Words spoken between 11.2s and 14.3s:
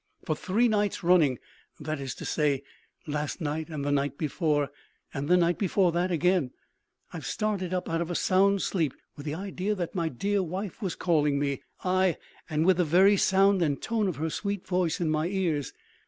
me; ay, and with the very sound and tone of